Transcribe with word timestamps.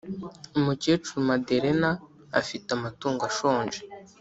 umukecuru 0.57 1.19
madarena 1.29 1.89
afite 2.39 2.67
amatungo 2.77 3.21
ashonje 3.29 3.79